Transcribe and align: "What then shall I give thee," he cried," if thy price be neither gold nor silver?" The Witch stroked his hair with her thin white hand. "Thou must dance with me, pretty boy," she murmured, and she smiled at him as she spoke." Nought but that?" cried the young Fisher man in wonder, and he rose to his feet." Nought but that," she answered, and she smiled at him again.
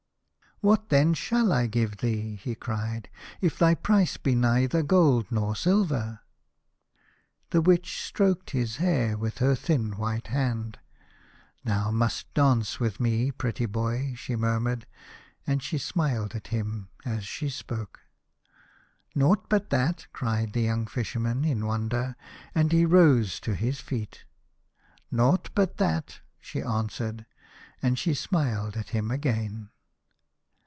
"What 0.71 0.89
then 0.89 1.15
shall 1.15 1.51
I 1.51 1.65
give 1.65 1.97
thee," 1.97 2.35
he 2.35 2.53
cried," 2.53 3.09
if 3.41 3.57
thy 3.57 3.73
price 3.73 4.17
be 4.17 4.35
neither 4.35 4.83
gold 4.83 5.25
nor 5.31 5.55
silver?" 5.55 6.19
The 7.49 7.61
Witch 7.63 7.99
stroked 8.05 8.51
his 8.51 8.75
hair 8.75 9.17
with 9.17 9.39
her 9.39 9.55
thin 9.55 9.93
white 9.97 10.27
hand. 10.27 10.77
"Thou 11.63 11.89
must 11.89 12.31
dance 12.35 12.79
with 12.79 12.99
me, 12.99 13.31
pretty 13.31 13.65
boy," 13.65 14.13
she 14.15 14.35
murmured, 14.35 14.85
and 15.47 15.63
she 15.63 15.79
smiled 15.79 16.35
at 16.35 16.49
him 16.49 16.89
as 17.03 17.25
she 17.25 17.49
spoke." 17.49 18.01
Nought 19.15 19.49
but 19.49 19.71
that?" 19.71 20.05
cried 20.13 20.53
the 20.53 20.61
young 20.61 20.85
Fisher 20.85 21.19
man 21.21 21.43
in 21.43 21.65
wonder, 21.65 22.15
and 22.53 22.71
he 22.71 22.85
rose 22.85 23.39
to 23.39 23.55
his 23.55 23.79
feet." 23.79 24.25
Nought 25.09 25.49
but 25.55 25.77
that," 25.77 26.19
she 26.39 26.61
answered, 26.61 27.25
and 27.81 27.97
she 27.97 28.13
smiled 28.13 28.77
at 28.77 28.89
him 28.89 29.09
again. 29.09 29.69